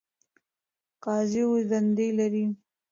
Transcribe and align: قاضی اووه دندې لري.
قاضی 1.03 1.41
اووه 1.45 1.61
دندې 1.69 2.07
لري. 2.19 2.45